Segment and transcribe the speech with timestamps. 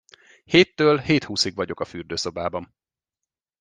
[0.45, 2.75] Héttől hét húszig vagyok a fürdőszobában.